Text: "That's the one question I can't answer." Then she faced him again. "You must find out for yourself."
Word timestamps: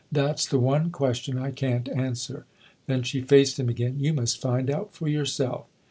"That's 0.11 0.47
the 0.47 0.57
one 0.57 0.89
question 0.89 1.37
I 1.37 1.51
can't 1.51 1.87
answer." 1.89 2.47
Then 2.87 3.03
she 3.03 3.21
faced 3.21 3.59
him 3.59 3.69
again. 3.69 3.97
"You 3.99 4.13
must 4.13 4.41
find 4.41 4.67
out 4.67 4.95
for 4.95 5.07
yourself." 5.07 5.67